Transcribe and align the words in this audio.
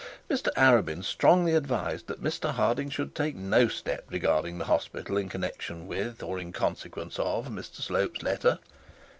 Mr 0.31 0.51
Arabin 0.55 1.03
strongly 1.03 1.53
advised 1.53 2.07
that 2.07 2.23
Mr 2.23 2.51
Harding 2.55 2.89
should 2.89 3.13
take 3.13 3.35
no 3.35 3.67
step 3.67 4.03
regarding 4.09 4.57
the 4.57 4.65
hospital 4.65 5.15
in 5.15 5.29
connexion 5.29 5.85
with, 5.85 6.23
or 6.23 6.39
in 6.39 6.51
consequence 6.51 7.19
of, 7.19 7.49
Mr 7.49 7.83
Slope's 7.83 8.23
letter. 8.23 8.57